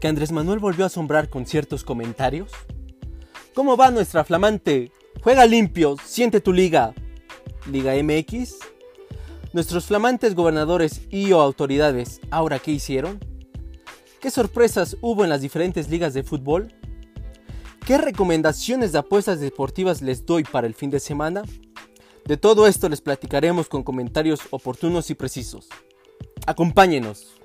[0.00, 2.50] que Andrés Manuel volvió a asombrar con ciertos comentarios?
[3.54, 4.92] ¿Cómo va nuestra flamante?
[5.22, 6.94] Juega limpio, siente tu liga.
[7.66, 8.56] Liga MX.
[9.52, 13.18] Nuestros flamantes gobernadores y o autoridades, ¿ahora qué hicieron?
[14.20, 16.74] ¿Qué sorpresas hubo en las diferentes ligas de fútbol?
[17.86, 21.42] ¿Qué recomendaciones de apuestas deportivas les doy para el fin de semana?
[22.26, 25.68] De todo esto les platicaremos con comentarios oportunos y precisos.
[26.46, 27.37] Acompáñenos.